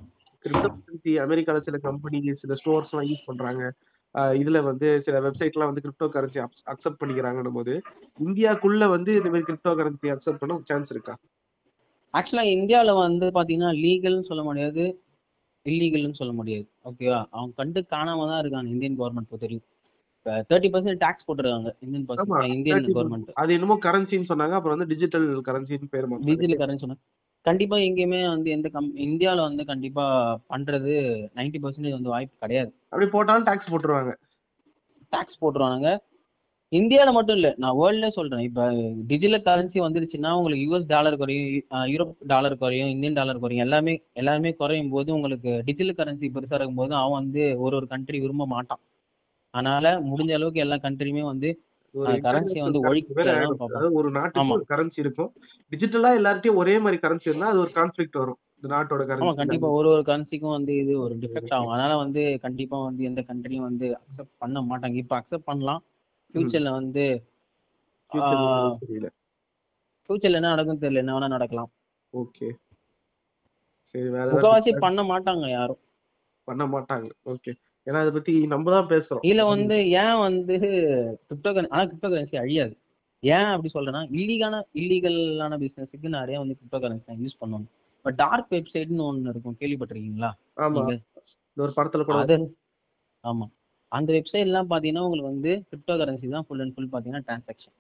[0.45, 3.63] கிரிப்டோ கரன்சி அமெரிக்கால சில கம்பெனி சில ஸ்டோர்ஸ் எல்லாம் யூஸ் பண்றாங்க.
[4.35, 6.39] இதுல வந்து சில வெப்சைட் எல்லாம் வந்து கிரிப்டோ கரன்சி
[6.73, 7.73] அக்செப்ட் பண்ணிக்கிறாங்கன்னும் போது
[8.19, 11.15] இந்தியாக்குள்ள வந்து இந்த மாதிரி கிரிப்டோ கரன்சி அக்செப்ட் பண்ண சான்ஸ் இருக்கா?
[12.15, 14.85] ஆக்சுவலா இந்தியாவுல வந்து பாத்தீங்கன்னா லீகல்னு சொல்ல முடியாது.
[15.69, 16.67] இல்லீகல்னு சொல்ல முடியாது.
[16.91, 18.71] ஓகேவா அவங்க கண்டு காணாம தான் இருக்காங்க.
[18.75, 19.69] இந்தியன் கவர்மெண்ட் பொறுத்த வரைக்கும்.
[20.17, 21.71] இப்போ தேர்ட்டி பர்சன்ட் டாக்ஸ் போட்டுருக்காங்க.
[21.85, 22.07] இந்தியன்
[22.57, 24.57] இந்தியன் 30% கவர்மெண்ட் அது என்னமோ கரன்சின்னு சொன்னாங்க.
[24.59, 26.09] அப்புறம் வந்து டிஜிட்டல் கரன்சின்னு பேர்.
[26.29, 26.99] டிஜிட்டல் கரன்சி சொன்னா
[27.47, 30.05] கண்டிப்பா எங்கேயுமே வந்து எந்த கம் இந்தியாவுல வந்து கண்டிப்பா
[30.53, 30.95] பண்றது
[31.37, 32.71] 90% பர்சன்டேஜ் வந்து வாய்ப்பு கிடையாது.
[32.91, 34.13] அப்படி போட்டாலும் டாக்ஸ் போட்டுருவாங்க.
[35.13, 35.91] டாக்ஸ் போட்டுருவானுங்க.
[36.73, 38.43] இந்தியால மட்டும் இல்ல நான் வேர்ல்ட்ல சொல்றேன்.
[38.47, 38.63] இப்ப
[39.07, 41.47] டிஜிட்டல் கரன்சி வந்துருச்சுன்னா உங்களுக்கு யூஎஸ் டாலர் குறையும்
[41.93, 46.81] யூரோப் டாலர் குறையும் இந்தியன் டாலர் குறையும் எல்லாமே எல்லாமே குறையும் போது உங்களுக்கு டிஜிட்டல் கரன்சி பெருசா இருக்கும்
[46.83, 48.83] போது அவன் வந்து ஒரு ஒரு கண்ட்ரி விரும்ப மாட்டான்.
[49.55, 51.51] அதனால முடிஞ்ச அளவுக்கு எல்லா கண்ட்ரியுமே வந்து
[52.17, 53.25] international வந்து ஒழிக்க
[53.99, 55.31] ஒரு நாட்டுக்கு கரன்சி இருக்கும்.
[55.73, 58.39] டிஜிட்டலா எல்லார்ட்டையும் ஒரே மாதிரி கரன்சி இருந்தா அது ஒரு கான்ஃபிளிக்ட் வரும்.
[58.69, 59.69] நாட்டோட கரன்சி கண்டிப்பா.
[59.79, 61.73] ஒரு ஒரு கரன்சிக்கும் வந்து இது ஒரு டிஃபெக்ட் ஆகும்.
[61.75, 64.97] அதனால வந்து கண்டிப்பா வந்து எந்த கண்ட்ரியும் வந்து அக்செப்ட் பண்ண மாட்டாங்க.
[65.05, 65.83] இப்ப அக்செப்ட் பண்ணலாம்.
[66.35, 67.05] ஃபியூச்சர்ல வந்து
[70.11, 70.97] ஃபியூச்சர்ல என்ன நடக்கும் தெரியல.
[70.97, 71.71] என்ன வேணா நடக்கலாம்.
[72.15, 72.49] ஓகே.
[73.95, 75.81] சரி வேற ஏதாவது பண்ண மாட்டாங்க யாரும்.
[76.45, 77.09] பண்ண மாட்டாங்க.
[77.25, 77.53] ஓகே.
[77.87, 79.23] ஏன்னா அதை பத்தி நம்ம தான் பேசுறோம்.
[79.23, 80.57] இதுல வந்து ஏன் வந்து
[81.29, 82.75] கிரிப்டோ ஆனா கிரிப்டோ கரன்சி அழியாது.
[83.23, 87.69] ஏன் அப்படி சொல்றேன்னா இல்லீகான இல்லீகலான பிசினஸுக்கு நிறைய வந்து கிரிப்டோ கரன்சி யூஸ் பண்ணுவாங்க.
[87.97, 89.57] இப்ப டார்க் வெப்சைட்னு ஒண்ணு இருக்கும்.
[89.61, 90.31] கேள்விப்பட்டிருக்கீங்களா?
[90.57, 90.83] ஆமா.
[91.57, 92.39] ஒரு படத்துல கூட
[93.25, 93.47] ஆமா.
[93.93, 97.75] அந்த வெப்சைட் எல்லாம் பாத்தீங்கன்னா உங்களுக்கு வந்து கிரிப்டோ கரன்சி தான் ஃபுல் அண்ட் ஃபுல் பாத்தீங்கன்னா டிரான்சாக்ஷன்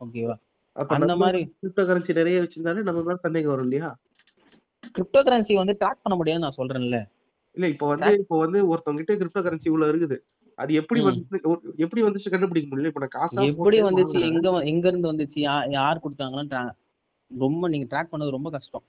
[0.00, 0.36] ஓகேவா
[0.76, 3.88] அப்ப அந்த மாதிரி கிரிப்டோ கரன்சி நிறைய வச்சிருந்தாலே நம்ம மேல சந்தேகம் வரும் இல்லையா?
[4.94, 6.98] கிரிப்டோ கரன்சி வந்து ட்ராக் பண்ண முடியாதுன்னு நான் சொல்றேன்ல.
[7.56, 10.16] இல்ல இப்போ வந்து இப்போ வந்து ஒருத்தவங்க கிட்ட கிரிப்டோ கரன்சி இவ்வளவு இருக்குது.
[10.58, 11.00] அது எப்படி.
[11.00, 11.38] வந்து
[11.84, 12.90] எப்படி வந்துச்சு கண்டுபிடிக்க முடியல?
[12.92, 14.22] இப்ப நான் காசா எப்படி வந்துச்சு.
[14.30, 15.38] எங்க எங்க இருந்து வந்துச்சு
[15.78, 16.62] யார் கொடுத்தாங்கன்னு
[17.30, 18.84] ரொம்ப நீங்க ட்ராக் பண்ணது ரொம்ப கஷ்டம்.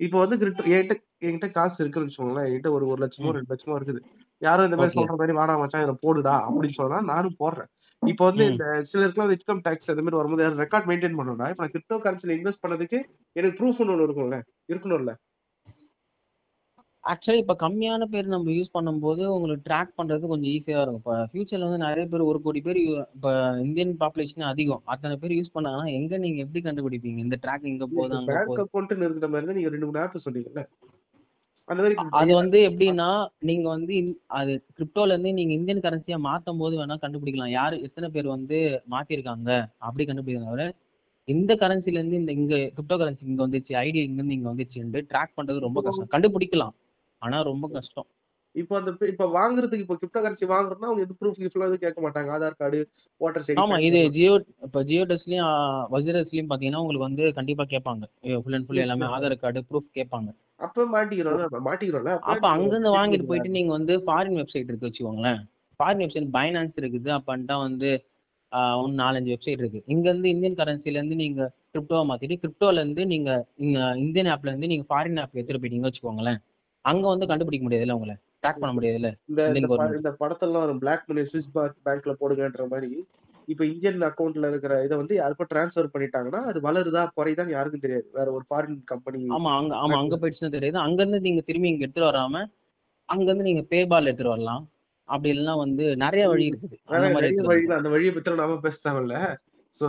[0.00, 2.46] இப்போ வந்து கிரிப்டோ என்கிட்ட என்கிட்ட காசு இருக்குன்னு வச்சுக்கோங்களேன்.
[2.48, 3.32] என்கிட்ட ஒரு ஒரு லட்சமோ.
[3.36, 4.00] ரெண்டு லட்சமோ இருக்குது.
[4.42, 4.96] யாரும் இந்த மாதிரி.
[4.98, 7.70] சொல்ற மாதிரி வாடா மச்சான் இதை போடுடா அப்படின்னு சொன்னா நானும் போடுறேன்.
[8.02, 8.44] இப்போ வந்து.
[8.50, 12.64] இந்த சிலருக்குலாம் இன்கம் டேக்ஸ் அந்த மாதிரி வரும்போது ரெக்கார்ட் மெயின்டைன் பண்ணணும்னா இப்போ நான் கிரிப்டோ கரன்சில இன்வெஸ்ட்
[12.64, 12.98] பண்ணதுக்கு
[13.36, 14.38] எனக்கு ப்ரூஃப் ஒன்று இருக்கும்ல?
[14.68, 15.14] இருக்கணும்ல?
[17.04, 21.02] ஆக்சுவலி இப்ப கம்மியான பேர் நம்ம யூஸ் பண்ணும்போது உங்களுக்கு ட்ராக் பண்றது கொஞ்சம் ஈஸியா இருக்கும்.
[21.02, 22.80] இப்ப ஃபியூச்சர்ல வந்து நிறைய பேர் ஒரு கோடி பேர்
[23.16, 24.82] இப்ப இந்தியன் பாப்புலேஷன் அதிகம்.
[24.84, 27.18] அத்தனை பேர் யூஸ் பண்ணாங்கன்னா எங்க நீங்க எப்படி கண்டுபிடிப்பீங்க?
[27.18, 28.52] இந்த ட்ராக் இங்க அங்க பேங்க்
[29.02, 30.64] இருக்கிற மாதிரி தான் நீங்க ரெண்டு மூணு ஆப் சொன்னீங்கல்ல?
[31.70, 33.08] அது வந்து எப்படின்னா
[33.48, 33.94] நீங்க வந்து
[34.38, 37.52] அது கிரிப்டோல இருந்து நீங்க இந்தியன் கரன்சியா மாத்தும் போது வேணா கண்டுபிடிக்கலாம்.
[37.58, 38.58] யாரு எத்தனை பேர் வந்து
[38.94, 39.50] மாத்திருக்காங்க?
[39.88, 40.66] அப்படி கண்டுபிடிக்கலாம் தவிர
[41.28, 45.36] இந்த கரன்சில இருந்து இந்த இங்க கிரிப்டோ கரன்சி இங்க வந்துச்சு ஐடி இங்க இருந்து இங்க வந்துச்சு ட்ராக்
[45.38, 46.12] பண்றது ரொம்ப கஷ்டம்.
[46.14, 46.74] கண்டுபிடிக்கலாம்.
[47.22, 48.08] ஆனா ரொம்ப கஷ்டம்.
[48.54, 52.30] இப்போ அந்த இப்போ வாங்குறதுக்கு இப்போ கிரிப்டோ கரன்சி வாங்குறதுனா அவங்க எது ப்ரூஃப் கிஃப்ட்லாம் எதுவும் கேட்க மாட்டாங்க.
[52.36, 52.78] ஆதார் கார்டு
[53.20, 54.32] ஓட்டர் ஆமா ஐடி இது ஜியோ
[54.66, 55.50] இப்ப ஜியோ டெஸ்ட்லயும்
[55.94, 58.04] வஜிரஸ்லயும் பாத்தீங்கன்னா உங்களுக்கு வந்து கண்டிப்பா கேட்பாங்க.
[58.42, 60.30] ஃபுல் அண்ட் ஃபுல் எல்லாமே ஆதார் கார்டு ப்ரூஃப் கேட்பாங்க.
[60.60, 65.40] அப்ப மாட்டிக்கிறோம்ல மாட்டிக்கிறோம்ல அப்ப அங்கிருந்து வாங்கிட்டு போயிட்டு நீங்க வந்து ஃபாரின் வெப்சைட் இருக்கு வச்சுக்கோங்களேன்.
[65.80, 67.90] ஃபாரின் வெப்சைட் பைனான்ஸ் இருக்குது அப்பன்ட்டா வந்து
[68.80, 69.80] ஒரு நாலஞ்சு வெப்சைட் இருக்கு.
[69.86, 71.40] இங்க இருந்து இந்தியன் கரன்சில இருந்து நீங்க
[71.72, 73.30] கிரிப்டோவை மாத்திட்டு கிரிப்டோல இருந்து நீங்க
[74.04, 76.40] இந்தியன் ஆப்ல இருந்து நீங்க ஃபாரின் ஆப் எடுத்துட்டு போயிட்டீங்க வச்சுக்கோங்களேன்.
[76.84, 78.16] அங்க வந்து கண்டுபிடிக்க முடியாதுல்ல உங்களை?
[78.42, 79.08] ட்ராக் பண்ண முடியாதுல்ல.
[79.98, 81.50] இந்த படத்தெல்லாம் வரும் பிளாக் மணி சுவிஸ்
[81.86, 82.90] பேங்க்ல போடுங்கன்ற மாதிரி
[83.52, 88.06] இப்ப இந்தியன் அக்கவுண்ட்ல இருக்கிற இதை வந்து யாருக்கும் டிரான்ஸ்ஃபர் பண்ணிட்டாங்கன்னா அது வளருதா குறையுதான்னு யாருக்கும் தெரியாது.
[88.18, 90.78] வேற ஒரு ஃபாரின் கம்பெனி ஆமா அங்க ஆமா அங்க போயிடுச்சுன்னா தெரியாது.
[90.86, 92.42] அங்க இருந்து நீங்க திரும்பி இங்க எடுத்துட்டு வராம
[93.08, 94.64] அங்க இருந்து நீங்க பேபால் எடுத்துட்டு வரலாம்.
[95.08, 96.76] அப்படி இல்லைன்னா வந்து நிறைய வழி இருக்குது.
[97.78, 99.16] அந்த வழியை பத்தி நாம பேச தேவையில்ல
[99.80, 99.88] சோ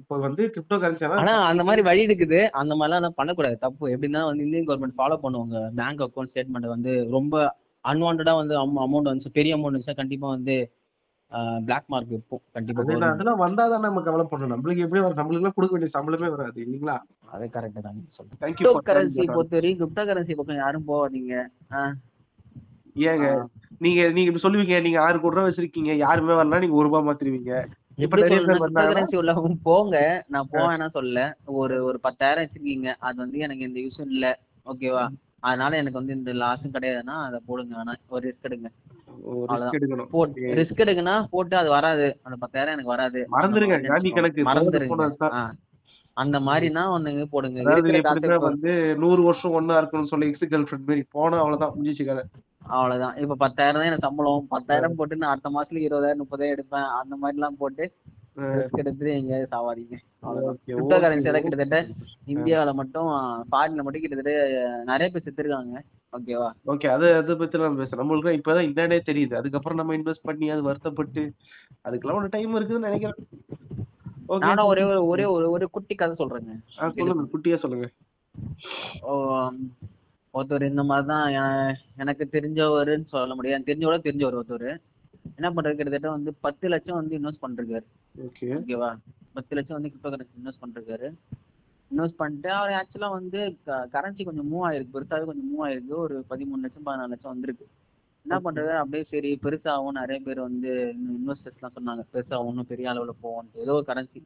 [0.00, 2.38] இப்போ வந்து கிரிப்டோ கரன்சி ஆனா அந்த மாதிரி வழி இருக்குது.
[2.60, 3.56] அந்த மாதிரிலாம் பண்ணக்கூடாது.
[3.64, 3.84] தப்பு.
[3.94, 5.56] எப்படின்னா வந்து இந்தியன் கவர்மெண்ட் ஃபாலோ பண்ணுவாங்க.
[5.80, 7.34] பேங்க் அக்கௌண்ட் ஸ்டேட்மெண்ட் வந்து ரொம்ப
[7.84, 10.56] அன்வான்டா வந்து அமௌண்ட் வந்து பெரிய அமௌண்ட் வந்துச்சுன்னா கண்டிப்பா வந்து
[11.62, 13.10] பிளாக் மார்க் இருக்கும் கண்டிப்பா அது government.
[13.10, 14.52] அதெல்லாம் வந்தாதான் நம்ம கவலைப்படணும்.
[14.52, 15.18] நம்மளுக்கு எப்படி வரும்?
[15.18, 16.96] நம்மளுக்கு எல்லாம் கொடுக்க வேண்டிய சம்பளமே வராது இல்லைங்களா?
[17.30, 17.98] அது கரெக்ட் தான்
[18.42, 21.34] தேங்க்யூ கரன்சி பொறுத்த வரைக்கும் கிரிப்டோ கரன்சி பக்கம் யாரும் போகாதீங்க.
[21.72, 21.94] ஆஹ்
[23.08, 23.26] ஏங்க
[23.78, 27.52] நீங்க நீங்க இப்ப சொல்லுவீங்க நீங்க ஆறு கோடி ரூபாய் வச்சிருக்கீங்க யாருமே வரலாம் நீங்க ஒரு ரூபாய் மாத்திருவீங்க.
[27.98, 29.96] எப்படி கரன்சி உள்ளவங்க போங்க.
[30.28, 31.18] நான் போவேன்னா சொல்ல
[31.60, 32.88] ஒரு ஒரு பத்தாயிரம் வச்சிருக்கீங்க.
[32.98, 34.26] அது வந்து எனக்கு எந்த யூஸும் இல்ல.
[34.66, 35.04] ஓகேவா
[35.40, 37.76] அதனால எனக்கு வந்து இந்த லாஸும் கிடையாதுன்னா அதை போடுங்க.
[37.76, 38.68] ஆனா ஒரு ரிஸ்க் எடுங்க.
[39.26, 39.70] ரிஸ்க்.
[39.72, 40.08] எடுக்கணும்.
[40.10, 42.18] போட்டு ரிஸ்க் எடுக்குன்னா போட்டு அது வராது.
[42.22, 43.26] அந்த பத்தாயிரம் எனக்கு வராது.
[43.32, 43.86] மறந்துருங்க.
[43.86, 44.42] காந்தி கணக்கு.
[44.42, 45.52] மறந்துருங்க.
[46.12, 48.38] அந்த மாதிரினா ஒண்ணுங்க போடுங்க.
[48.38, 51.72] வந்து நூறு வருஷம் ஒண்ணா இருக்கணும்னு சொல்லி எக்ஸ் கேர்ள் ஃபிரெண்ட் மாதிரி போனா அவ்வளவுதான்.
[51.74, 52.24] முடிஞ்சிச்சு கதை.
[52.66, 53.16] அவ்வளவுதான்.
[53.16, 54.46] இப்ப பத்தாயிரம் தான் எனக்கு சம்பளம்.
[54.48, 56.88] பத்தாயிரம் போட்டு நான் அடுத்த மாசத்துல இருபதாயிரம் முப்பதாயிரம் எடுப்பேன்.
[57.00, 57.92] அந்த மாதிரி எல்லாம் போட்டு
[58.38, 59.96] ரிஸ்க் எடுத்துட்டு எங்கேயாவது சாவாதீங்க.
[60.20, 60.56] அவ்வளவுதான்.
[60.56, 61.48] Okay, கிரிப்டோ okay, கரன்சி எல்லாம் okay.
[61.48, 61.78] கிட்டத்தட்ட
[62.26, 63.08] இந்தியாவில மட்டும்
[63.50, 64.34] ஃபாரின்ல மட்டும் கிட்டத்தட்ட
[64.84, 65.80] நிறைய பேர் செத்துருக்காங்க.
[66.16, 68.10] ஓகேவா ஓகே அது அதை பத்தி நம்ம பேசலாம்.
[68.10, 69.34] நம்மளுக்கு இப்பதான் என்னன்னே தெரியுது.
[69.40, 71.24] அதுக்கப்புறம் நம்ம இன்வெஸ்ட் பண்ணி அது வருத்தப்பட்டு
[71.84, 73.18] அதுக்கெல்லாம் ஒரு டைம் இருக்குதுன்னு நினைக்கிறேன்.
[74.40, 76.54] நானும் ஒரே ஒரு ஒரே ஒரு ஒரு குட்டி கதை சொல்றேங்க.
[76.96, 77.26] சொல்லுங்க.
[77.34, 77.86] குட்டியா சொல்லுங்க.
[80.34, 83.68] ஒருத்தர் இந்த மாதிரிதான் எனக்கு தெரிஞ்சவருன்னு சொல்ல முடியாது.
[83.68, 84.76] தெரிஞ்சவரோட தெரிஞ்சவர் ஒருத்தர்.
[85.36, 87.84] என்ன பண்றாரு கிட்டத்தட்ட வந்து பத்து லட்சம் வந்து இன்வெஸ்ட் பண்றாரு.
[88.18, 88.48] ஓகே.
[88.58, 88.96] ஓகேவா
[89.32, 91.08] பத்து லட்சம் வந்து கிரிப்டோ கரன்சி இன்வெஸ்ட் பண்றாரு.
[91.90, 94.94] இன்வெஸ்ட் பண்ணிட்டு அவர் ஆக்சுவலா வந்து கரன்சி கொஞ்சம் மூவ் ஆயிருக்கு.
[94.94, 95.94] பெருசாவே கொஞ்சம் மூவ் ஆயிருக்கு.
[96.04, 97.66] ஒரு பதிமூணு லட்சம் பதினாலு லட்சம் வந்திருக்கு.
[98.22, 102.02] என்ன பண்றாரு அப்படியே சரி பெருசாகும் நிறைய பேர் வந்து இன்வெஸ்டர்ஸ் எல்லாம் சொன்னாங்க.
[102.12, 104.22] பெருசாகும் இன்னும் பெரிய அளவுல போகும் ஏதோ ஒரு கரன்சி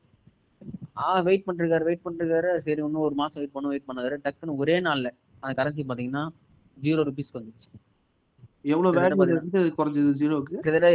[0.96, 2.58] ஆஹ் வெயிட் பண்ணிருக்காரு வெயிட் பண்ணிருக்காரு.
[2.58, 6.28] சரி இன்னும் ஒரு மாசம் வெயிட் பண்ண வெயிட் பண்ணாரு டக்குன்னு ஒரே நாள்ல அந்த கரன்சி பாத்தீங்கன்னா
[6.82, 7.68] ஜீரோ ருபீஸ்க்கு வந்துச்சு
[8.64, 10.88] எவ்வளவு கிட்டத்தட்ட வேல்யூ இருந்து குறைஞ்சது ஜீரோக்கு கிட்டத்தட்ட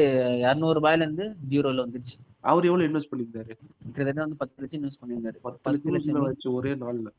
[0.44, 2.16] இரநூறு ரூபாயில இருந்து ஜீரோல வந்துருச்சு.
[2.50, 3.54] அவர் எவ்வளவு இன்வெஸ்ட் பண்ணியிருந்தாரு?
[3.88, 5.38] கிட்டத்தட்ட வந்து பத்து லட்சம் இன்வெஸ்ட் பண்ணியிருந்தாரு.
[5.48, 7.10] பத்து லட்சம் வச்சு ஒரே நாள்ல.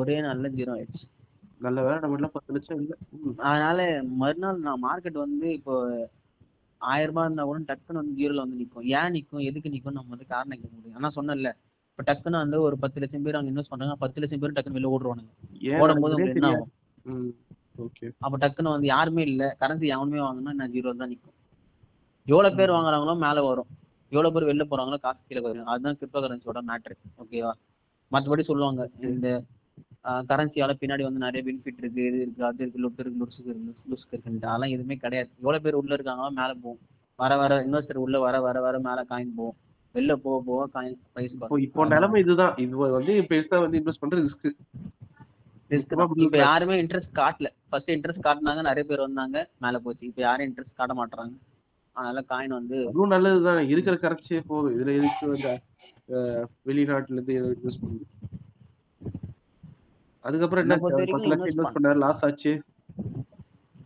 [0.00, 1.06] ஒரே நாள்ல ஜீரோ ஆயிடுச்சு.
[1.66, 2.94] நல்ல வேலை நம்ம எல்லாம் பத்து லட்சம் இல்ல.
[3.48, 3.78] அதனால
[4.20, 5.74] மறுநாள் நான் மார்க்கெட் வந்து இப்போ
[6.80, 8.84] ஆயிரம் ரூபாய் இருந்தா கூட டக்குன்னு வந்து ஜீரோல வந்து நிக்கும்.
[8.98, 9.42] ஏன் நிக்கும்?
[9.48, 10.98] எதுக்கு நிக்கும் நம்ம வந்து காரணம் கேட்க முடியும்.
[11.00, 11.50] ஆனா சொன்னேன்ல
[11.90, 13.96] இப்ப டக்குன்னு வந்து ஒரு பத்து லட்சம் பேர் அங்க இன்வெஸ்ட் பண்றாங்க.
[14.04, 15.24] பத்து லட்சம் பேர் டக்குன்னு வெளில ஓடும்போது
[15.82, 16.52] நடக்குதுன்னே உங்களுக்கு என்ன.
[16.54, 17.28] ஆகும்?
[18.24, 19.42] அப்ப டக்குன்னு வந்து யாருமே இல்ல.
[19.60, 21.36] கரன்சி எவனுமே வாங்கினா நான் ஜீரோ தான் நிக்கும்.
[22.26, 23.68] எவ்வளவு பேர் வாங்குறாங்களோ மேல வரும்.
[24.12, 27.52] எவ்வளவு பேர் வெளில போறாங்களோ காசு கீழே வரும் அதுதான் கிரிப்டோ கரன்சியோட மேட்ரு ஓகேவா
[28.12, 29.28] மத்தபடி சொல்லுவாங்க இந்த
[30.30, 34.14] கரன்சியால பின்னாடி வந்து நிறைய பெனிஃபிட் இருக்கு இது இருக்கு அது இருக்கு லுட்டு இருக்கு லுட்ஸுக்கு இருக்கு லுஸ்க்கு
[34.14, 34.48] இருக்குன்ட்டு.
[34.50, 35.30] அதெல்லாம் எதுவுமே கிடையாது.
[35.42, 36.80] எவ்வளவு பேர் உள்ள இருக்காங்களோ மேல போகும்.
[37.18, 39.58] வர வர இன்வெஸ்டர் உள்ள வர வர வர மேல காயின் போகும்.
[39.94, 42.54] வெளில போக போக காயின் பிரைஸ் இப்போ இப்போ நிலைமை இதுதான்.
[42.64, 44.86] இது வந்து பெருசா வந்து இன்வெஸ்ட் பண்ற ரிஸ்க் ரிஸ்க் சுத்தமா
[45.28, 46.36] தான் middle இப்ப.
[46.38, 47.48] யாருமே இன்ட்ரெஸ்ட் காட்டல.
[47.68, 49.38] ஃபர்ஸ்ட் இன்ட்ரெஸ்ட் காட்டினாங்க நிறைய பேர் வந்தாங்க.
[49.60, 50.06] மேல போச்சு.
[50.06, 51.34] இப்ப யாரும் இன்ட்ரெஸ்ட் காட்ட மாட்டாங்க
[51.96, 53.68] அதனால காயின் வந்து அதுவும் நல்லதுதான்.
[53.68, 54.74] இருக்கிற கரன்சியே போதும்.
[54.74, 55.52] இதுல எதுக்கு வந்து
[56.66, 58.00] வெளிநாட்டுல இருந்து இன்வெஸ்ட் பண்ணி?
[60.24, 60.76] அதுக்கப்புறம் என்னை?
[60.80, 61.96] பத்து லட்சம் இன்வெஸ்ட் பண்ணாரு.
[61.96, 62.52] லாஸ் ஆச்சு.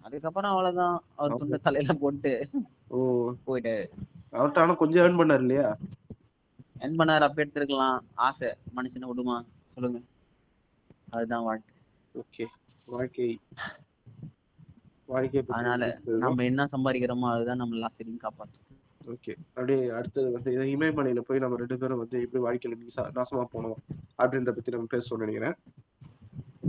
[0.03, 0.97] அதுக்கப்புறம் அவ்வளவுதான்.
[1.17, 2.33] அவர் துண்ட தலையில போட்டு
[2.89, 2.99] ஓ.
[3.45, 3.75] போயிட்டு
[4.33, 5.69] அவர்கிட்ட ஆனா கொஞ்சம் ஏர்ன் பண்ணாரு இல்லையா?
[6.79, 7.27] என் பண்ணார்.
[7.29, 7.99] அப்ப எடுத்திருக்கலாம்.
[8.27, 8.49] ஆசை.
[8.77, 9.37] மனுஷனை விடுமா?
[9.75, 10.01] சொல்லுங்க.
[11.11, 11.72] அதுதான் வாழ்க்கை.
[12.15, 12.45] ஓகே.
[12.85, 13.39] வாழ்க்கை
[15.07, 16.01] வாழ்க்கை பத்தி அதனால.
[16.05, 18.61] நம்ம என்ன சம்பாதிக்கிறோமோ அதுதான் நம்ம லாஸ்ட் காப்பாற்றும்
[19.07, 19.35] ஓகே.
[19.49, 23.75] அப்படியே அடுத்தது வந்து இமயமலையில போய் நம்ம ரெண்டு பேரும் வந்து எப்படி வாழ்க்கையில நீசா நாசமா போனோம்
[24.19, 25.55] அப்படின்றத பத்தி நம்ம பேசணும்னு நினைக்கிறேன்.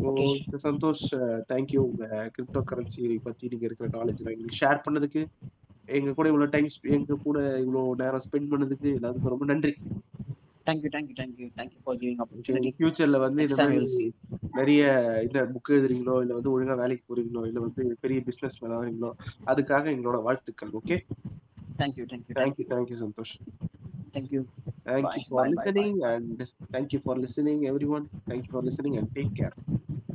[0.01, 0.05] Okay.
[0.05, 5.25] ஓ, சந்தோஷ் தேங்க்யூ உங்க கிரிப்டோ கரன்சி பத்தி நீங்க இருக்கிற நாலேஜ் எங்களுக்கு ஷேர் பண்ணதுக்கு
[5.85, 9.73] எங்க கூட இவ்வளவு டைம் எங்க கூட இவ்வளவு நேரம் ஸ்பெண்ட் பண்ணதுக்கு எல்லாத்துக்கும் ரொம்ப நன்றி.
[10.67, 14.05] Thank you thank you thank you thank you for giving opportunity ஃபியூச்சர்ல வந்து இந்த மாதிரி.
[14.51, 14.81] நிறைய
[15.23, 19.11] இந்த புக் எழுதுறீங்களோ இல்ல வந்து ஒழுங்கா வேலைக்கு போறீங்களோ இல்ல வந்து பெரிய பிசினஸ் மேன் ஆகிறீங்களோ
[19.51, 20.97] அதுக்காக எங்களோட வாழ்த்துக்கள் okay
[21.79, 23.35] thank you thank you thank you thank you Santosh.
[24.15, 24.43] Thank you
[24.85, 26.39] Thank Bye, you for bye, bye, listening and
[26.71, 28.05] thank you for listening everyone.
[28.27, 29.53] Thank you for listening and take care.